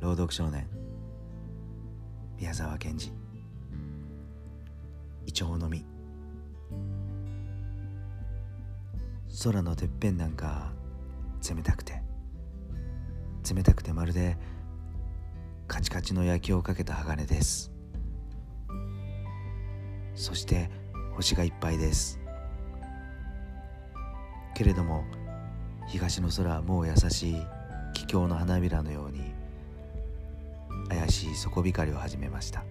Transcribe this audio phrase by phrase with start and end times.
[0.00, 0.66] 朗読少年。
[2.36, 3.12] 宮沢賢治。
[5.26, 5.84] イチョウの実。
[9.44, 10.72] 空のてっぺんなんか
[11.48, 12.02] 冷たくて。
[13.54, 14.36] 冷たくてまるで
[15.66, 17.70] カチカチの焼きをかけた鋼です。
[20.14, 20.70] そして
[21.14, 22.18] 星がいっぱいです。
[24.54, 25.04] けれども
[25.90, 27.36] 東の空はもう優しい
[27.92, 29.34] 気境の花びらのように
[30.88, 32.64] 怪しい底光を始めました。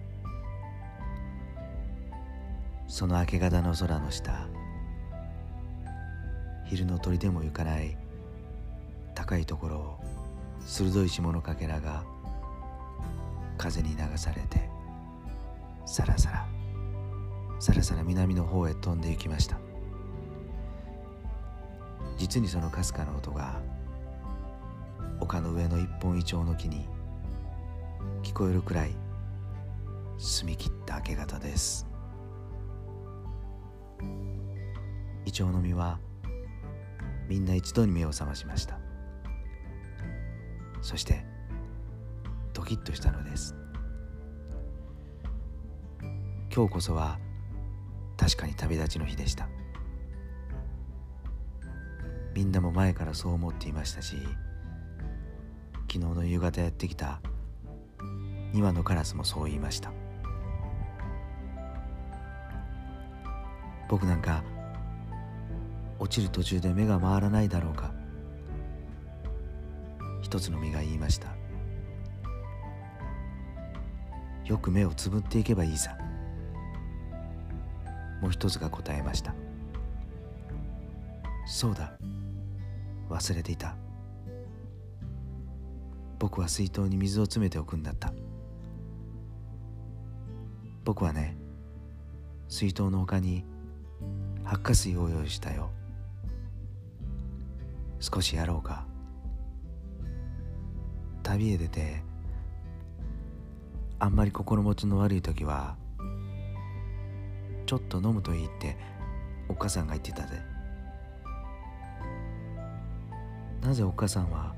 [2.88, 4.48] その明け方の空の下
[6.64, 7.96] 昼の鳥でも行かない
[9.14, 10.00] 高いところを
[10.66, 12.02] 鋭い霜のかけらが
[13.56, 14.68] 風に流されて
[15.86, 16.46] さらさら
[17.60, 19.69] さらさら南の方へ飛んで行きました。
[22.20, 23.62] 実にそのかすかな音が
[25.20, 26.86] 丘の上の一本イチョウの木に
[28.22, 28.90] 聞こえるくらい
[30.18, 31.86] 澄み切った明け方です。
[35.24, 35.98] イチョウの実は
[37.26, 38.78] みんな一度に目を覚ましました。
[40.82, 41.24] そして
[42.52, 43.54] ドキッとしたのです。
[46.54, 47.18] 今日こそは
[48.18, 49.48] 確かに旅立ちの日でした。
[52.34, 54.16] みんなも前からそう思っていましたし
[55.88, 57.20] 昨日の夕方やってきた
[58.52, 59.92] 2羽のカラスもそう言いました。
[63.88, 64.44] 僕なんか
[65.98, 67.92] 落ちる途中で目が回らないだろうか
[70.22, 71.26] 一つの実が言いました。
[74.44, 75.96] よく目をつぶっていけばいいさ。
[78.22, 79.34] もう一つが答えました。
[81.46, 81.92] そうだ。
[83.10, 83.76] 忘れていた。
[86.18, 88.12] 僕は水筒に水を詰めておくんだった。
[90.84, 91.36] 僕はね
[92.48, 93.44] 水筒の他に
[94.44, 95.70] 発火水を用意したよ。
[97.98, 98.86] 少しやろうか。
[101.22, 102.02] 旅へ出て
[103.98, 105.76] あんまり心持ちの悪い時は
[107.66, 108.76] ちょっと飲むといいって
[109.48, 110.40] お母さんが言ってたぜ。
[113.62, 114.54] なぜお母さんは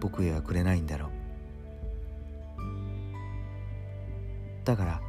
[0.00, 1.10] 僕へはくれないんだろう。
[4.64, 5.00] だから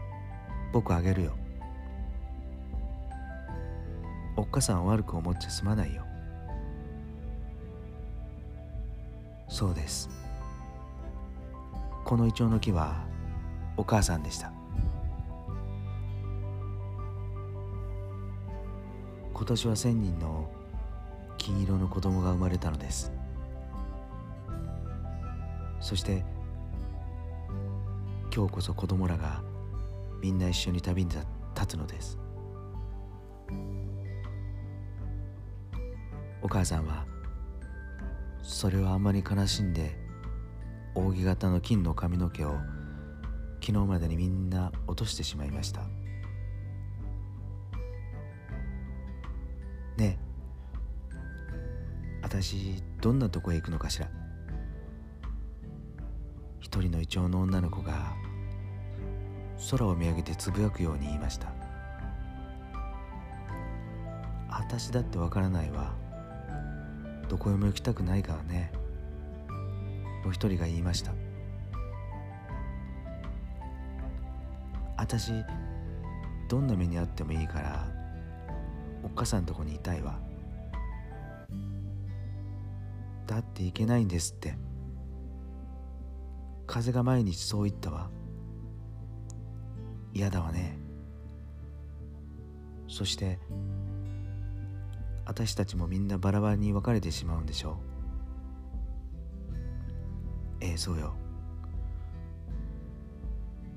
[0.72, 1.36] 僕あげるよ。
[4.38, 6.06] おっかさん悪く思っちゃすまないよ。
[9.50, 10.10] そうです。
[12.06, 13.04] このイチョウの木は
[13.76, 14.52] お母さんでした。
[19.34, 20.50] 今年は千人の
[21.40, 23.12] 金色の子供が生まれたのです。
[25.80, 26.24] そして
[28.32, 29.42] 今日こそ子供らが
[30.22, 31.10] みんな一緒に旅に
[31.56, 32.20] 立つのです。
[36.42, 37.06] お母さんは
[38.44, 39.98] それをあんまり悲しんで
[40.96, 42.58] 扇形の金の髪の毛を
[43.62, 45.82] 昨日までにみんな落としてしまいました。
[52.42, 54.08] 私どんなとこへ行くのかしら？
[56.62, 58.14] 一人のイチョウの女の子が
[59.72, 61.52] 空を見上げてつぶやくように言いました。
[64.50, 65.94] 私だってわからないわ。
[67.28, 68.72] どこへも行きたくないからね。
[70.24, 71.12] もう一人が言いました。
[74.96, 75.34] 私
[76.48, 77.86] どんな目にあってもいいから
[79.04, 80.18] おっかさんとこにいたいわ。
[83.30, 84.58] だっていけないんですって。
[86.66, 88.10] 風が毎日そう言ったわ。
[90.12, 90.80] 嫌だわね。
[92.88, 93.38] そして
[95.26, 97.80] 私たちもみんなバラバラに分かれてしまうんでしょ
[100.62, 100.66] う。
[100.66, 101.14] ええそうよ。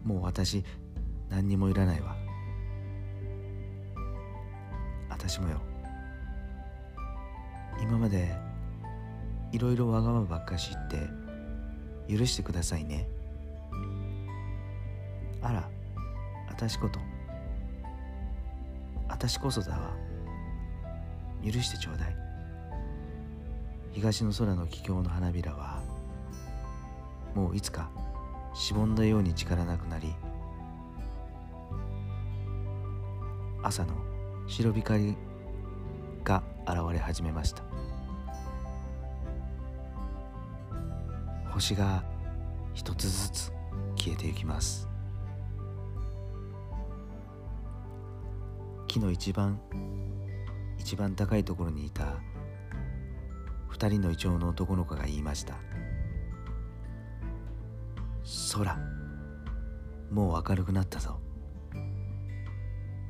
[0.02, 0.64] もう私
[1.28, 2.16] 何にもいらないわ。
[5.10, 5.60] 私もよ。
[7.82, 8.34] 今まで
[9.52, 11.08] いろいろわがままばっかしって
[12.08, 13.06] 許してくださいね。
[15.42, 15.68] あら
[16.48, 16.98] 私こと。
[19.08, 19.94] 私こそだわ。
[21.44, 22.16] 許してちょうだい。
[23.92, 25.82] 東の空の気境の花びらは
[27.34, 27.90] もういつか
[28.54, 30.14] しぼんだように力なくなり
[33.62, 33.94] 朝の
[34.46, 35.14] 白光
[36.24, 37.81] が現れ始めました。
[41.52, 42.02] 星が
[42.72, 43.52] 一つずつ
[43.94, 44.88] 消えていきます。
[48.88, 49.60] 木の一番
[50.78, 52.16] 一番高いところにいた
[53.68, 55.56] 二人のイチョウの男の子が言いました。
[58.54, 58.78] 空
[60.10, 61.20] もう明るくなったぞ。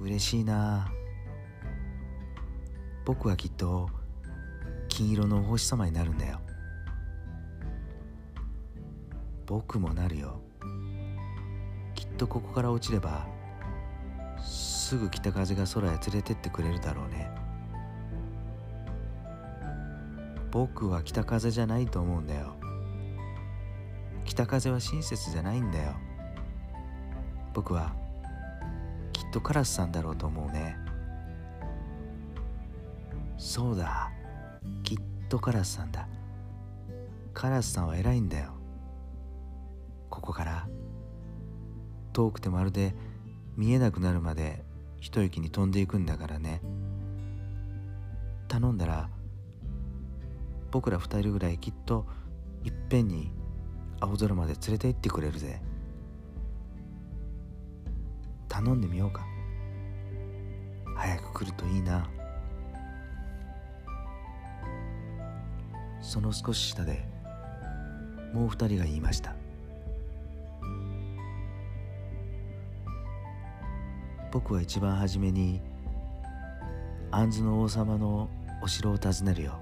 [0.01, 0.93] 嬉しいな。
[3.05, 3.89] 僕はきっと
[4.89, 6.41] 金色のお星様になるんだよ。
[9.53, 10.41] 僕もなるよ。
[11.95, 13.27] きっとここから落ちれば
[14.43, 17.31] すぐ北風が空へ連れてってくれるだろうね。
[20.51, 22.57] 僕は北風じゃないと思うんだよ。
[24.25, 25.97] 北風は親切じゃないんだよ。
[27.53, 27.95] 僕は
[29.13, 30.79] きっとカラスさんだろうと思うね。
[33.37, 34.11] そうだ
[34.83, 36.09] きっとカラスさんだ。
[37.35, 38.52] カラスさんは偉いんだよ。
[42.13, 42.95] 遠くてまるで
[43.57, 44.65] 見えなくなるまで
[45.01, 46.61] 一息に飛んでいくんだからね。
[48.49, 49.09] 頼んだら
[50.71, 52.07] 僕ら二人ぐらいきっと
[52.65, 53.33] いっぺんに
[54.01, 55.61] 青空まで連れて行ってくれるぜ。
[58.49, 59.27] 頼んでみようか。
[60.97, 62.09] 早く来るといいな。
[66.01, 67.07] その少し下で
[68.35, 69.42] もう二人が言いました。
[74.33, 75.61] 僕は一番初めに
[77.11, 78.31] 杏の王様の
[78.63, 79.61] お城を訪ねるよ。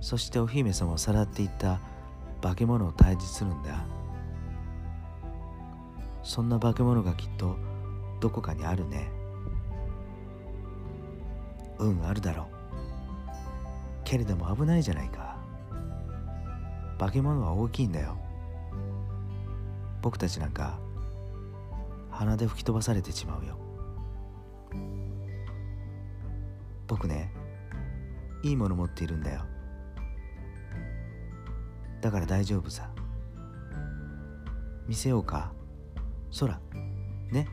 [0.00, 1.78] そしてお姫様をさらっていった
[2.42, 3.86] 化け物を退治するんだ。
[6.24, 7.56] そんな化け物がきっと
[8.20, 9.08] どこかにあるね。
[11.78, 12.46] うんあるだろう。
[14.02, 15.36] けれども危ないじゃないか。
[16.98, 18.16] 化け物は大きいんだよ。
[20.00, 20.80] 僕たちなんか
[22.22, 23.58] 鼻で吹き飛ばされてしまうよ。
[26.86, 27.32] 僕ね
[28.44, 29.44] いいもの持っているんだよ。
[32.00, 32.90] だから大丈夫さ。
[34.86, 35.52] 見せようか。
[36.38, 36.60] 空。
[37.32, 37.48] ね。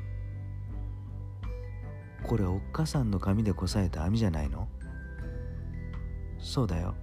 [2.24, 4.68] これおっかさんの髪でこさえた網じゃないの？
[6.38, 6.94] そうだよ。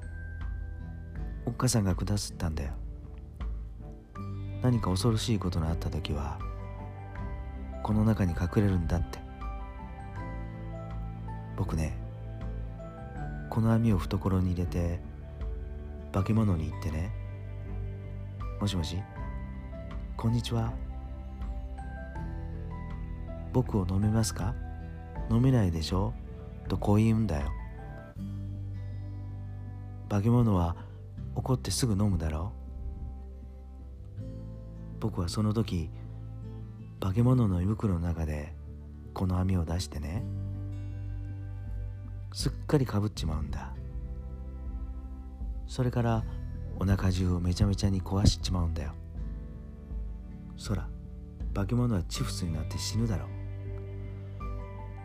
[1.44, 2.74] おっかさんが下すったんだよ。
[4.62, 6.38] 何か恐ろしいことのあった時は
[7.86, 9.20] この中に隠れるんだって。
[11.56, 11.96] 僕ね
[13.48, 14.98] この網を懐に入れて
[16.10, 17.12] 化け物に言ってね。
[18.60, 19.00] もしもし？
[20.16, 20.72] こんにちは。
[23.52, 24.56] 僕を飲めますか？
[25.30, 26.12] 飲めないでしょ？
[26.66, 27.52] とこう言うんだよ。
[30.08, 30.74] 化け物は
[31.36, 32.50] 怒ってすぐ飲むだろ
[34.18, 34.22] う。
[34.98, 35.88] 僕はその時
[37.00, 38.54] 化け物の胃袋の中で
[39.12, 40.22] この網を出してね。
[42.32, 43.72] すっかりかぶっちまうんだ。
[45.66, 46.24] それから
[46.78, 48.92] お腹中をめちゃめちゃに壊しちまうんだよ。
[50.56, 50.88] そら
[51.54, 53.28] 化け物はチフスになって死ぬだろう。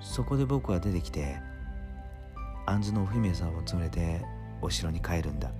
[0.02, 1.38] そこで僕は出てきて
[2.66, 4.22] 杏のお姫様を連れて
[4.62, 5.52] お城に帰るんだ。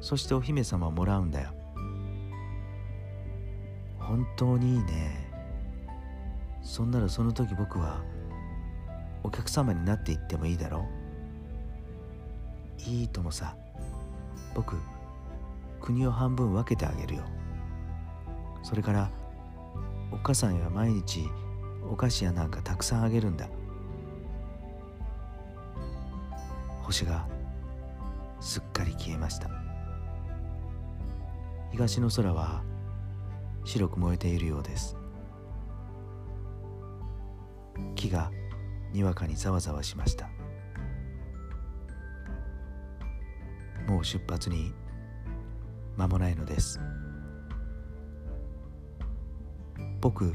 [0.00, 1.55] そしてお姫様をもらうんだよ。
[4.06, 5.26] 本当にいいね。
[6.62, 8.02] そんならその時僕は
[9.22, 10.86] お客様になっていってもいいだろ
[12.86, 12.88] う？
[12.88, 13.56] いいともさ
[14.54, 14.76] 僕
[15.80, 17.24] 国を半分分けてあげるよ。
[18.62, 19.10] それから
[20.12, 21.24] お母さんや毎日
[21.90, 23.48] お菓子やなんかたくさんあげるんだ。
[26.82, 27.26] 星が
[28.40, 29.50] すっかり消えました。
[31.72, 32.62] 東の空は
[33.66, 34.96] 白く燃えているようです。
[37.96, 38.30] 木が
[38.92, 40.30] にわかにざわざわしました。
[43.88, 44.72] もう出発に
[45.96, 46.80] 間もないのです。
[50.00, 50.32] 僕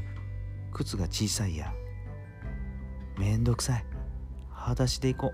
[0.74, 1.72] 靴が小さいや。
[3.18, 3.84] めんどくさい。
[4.50, 5.32] 裸足で行こ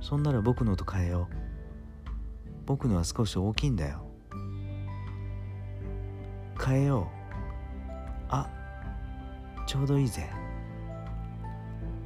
[0.00, 0.04] う。
[0.04, 1.34] そんなら僕のと変えよう。
[2.64, 4.01] 僕のは少し大きいんだよ。
[6.58, 7.06] 変えよう。
[8.28, 8.48] あ
[9.66, 10.28] ちょうどいいぜ。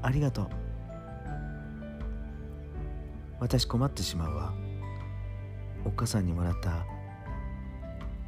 [0.03, 0.49] ありがとう。
[3.41, 4.55] 私困ってしまうわ。
[5.85, 6.87] おっかさんにもらった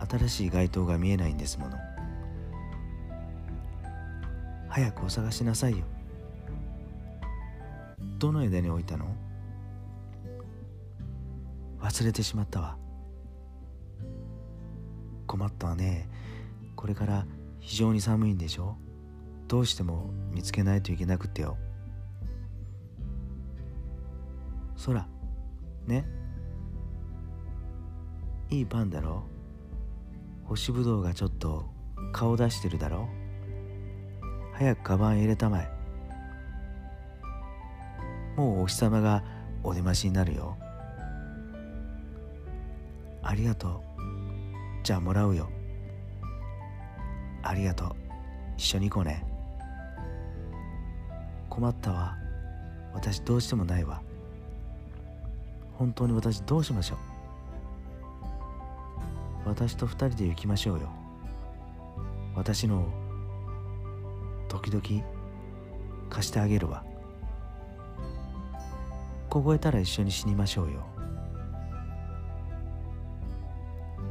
[0.06, 1.76] 新しい街灯が見えないんですもの。
[4.68, 5.84] 早くお探しなさいよ。
[8.18, 9.06] どの枝に置いたの？
[11.80, 12.76] 忘れてしまったわ。
[15.38, 16.08] 困ったわね。
[16.74, 17.24] これから
[17.60, 18.76] 非常に寒いんでしょ？
[19.46, 21.56] どうしても見つけないといけなくてよ。
[24.84, 25.06] 空
[25.86, 26.04] ね？
[28.50, 29.22] いいパンだろ？
[30.44, 31.66] 干しぶどうがちょっと
[32.12, 33.08] 顔出してるだろ？
[34.54, 35.70] 早くカバン入れたまえ。
[38.36, 39.22] もうお日様が
[39.62, 40.58] お出ましになるよ。
[43.22, 43.87] ありがとう。
[44.88, 45.50] じゃあもらうよ。
[47.42, 47.88] ありがとう。
[48.56, 49.22] 一緒に行こうね。
[51.50, 52.16] 困ったわ。
[52.94, 54.00] 私どうしてもないわ。
[55.74, 56.98] 本当に私どうしましょう。
[59.50, 60.88] 私と二人で行きましょうよ。
[62.34, 62.88] 私の
[64.48, 64.82] 時々
[66.08, 66.82] 貸してあげるわ。
[69.28, 70.97] 凍えたら一緒に死にましょうよ。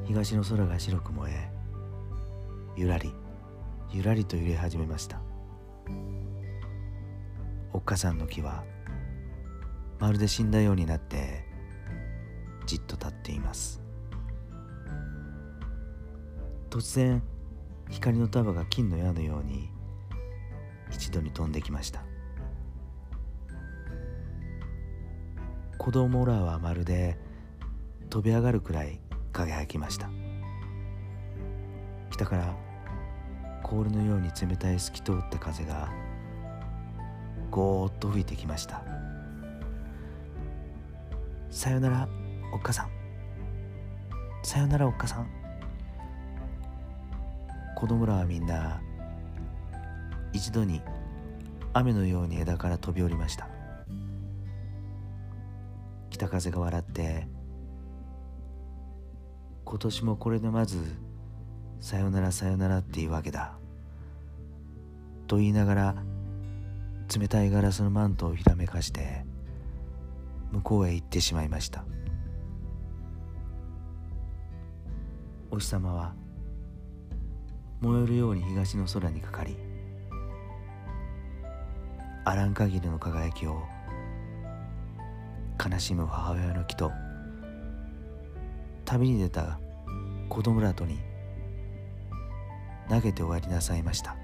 [0.08, 1.50] 東の空が白く燃え
[2.78, 3.14] ゆらり
[3.92, 5.20] ゆらりと揺れ始めました。
[7.74, 8.64] おっかさんの木は
[10.00, 11.46] まるで死んだようになって
[12.66, 13.82] じっと立っています。
[16.70, 17.22] 突然
[17.90, 19.70] 光の束が金の矢のように
[20.90, 22.06] 一度に飛んできました。
[25.78, 27.18] 子供らはまるで
[28.10, 29.02] 飛び上がるくらい
[29.38, 30.10] 輝きました。
[32.10, 32.56] 北から
[33.62, 35.90] 氷のように冷たい透き通った風が
[37.52, 38.84] ゴーッと吹いてきました。
[41.52, 42.10] さよなら
[42.52, 42.90] おっかさん。
[44.44, 45.30] さよならおっかさん。
[47.76, 48.82] 子供らはみんな
[50.34, 50.82] 一度に
[51.74, 53.48] 雨のように枝から飛び降りました。
[56.10, 57.28] 北風が笑って
[59.70, 60.78] 今年もこれでまず
[61.82, 63.58] さよならさよならっていうわけだ。
[65.28, 65.96] と言いながら
[67.14, 69.26] 冷たいガラスのマントをひらめかして
[70.54, 71.84] 向こうへ行ってしまいました。
[75.52, 76.14] お日様は
[77.82, 79.58] 燃えるように東の空にかかり
[82.24, 83.64] あらん限りの輝きを
[85.62, 86.90] 悲しむ母親の木と
[88.88, 89.60] 旅に出た
[90.30, 90.98] 子供らとに
[92.90, 94.16] 投げて終わりなさいました。